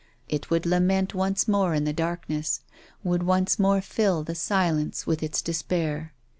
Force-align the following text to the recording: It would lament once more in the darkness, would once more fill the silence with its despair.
It 0.27 0.49
would 0.49 0.65
lament 0.65 1.13
once 1.13 1.47
more 1.47 1.75
in 1.75 1.83
the 1.83 1.93
darkness, 1.93 2.61
would 3.03 3.21
once 3.21 3.59
more 3.59 3.81
fill 3.81 4.23
the 4.23 4.33
silence 4.33 5.05
with 5.05 5.21
its 5.21 5.43
despair. 5.43 6.13